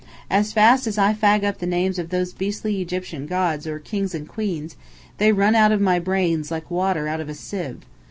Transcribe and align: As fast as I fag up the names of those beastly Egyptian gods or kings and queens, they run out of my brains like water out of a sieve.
As 0.31 0.51
fast 0.51 0.87
as 0.87 0.97
I 0.97 1.13
fag 1.13 1.43
up 1.43 1.59
the 1.59 1.67
names 1.67 1.99
of 1.99 2.09
those 2.09 2.33
beastly 2.33 2.81
Egyptian 2.81 3.27
gods 3.27 3.67
or 3.67 3.77
kings 3.77 4.15
and 4.15 4.27
queens, 4.27 4.75
they 5.19 5.31
run 5.31 5.53
out 5.53 5.71
of 5.71 5.79
my 5.79 5.99
brains 5.99 6.49
like 6.49 6.71
water 6.71 7.07
out 7.07 7.21
of 7.21 7.29
a 7.29 7.35
sieve. 7.35 7.81